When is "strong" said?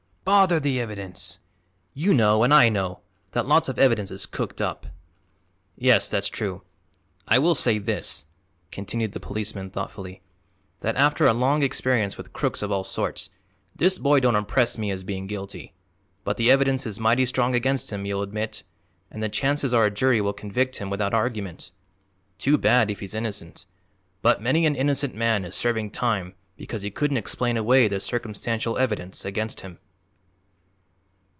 17.25-17.55